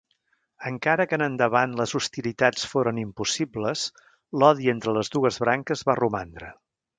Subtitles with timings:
[0.67, 3.85] Encara que en endavant les hostilitats foren impossibles,
[4.45, 6.51] l'odi entre les dues branques va romandre.